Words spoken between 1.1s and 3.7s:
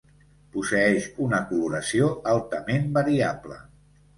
una coloració altament variable.